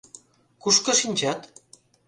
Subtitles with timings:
[0.61, 1.39] Кушко шинчат?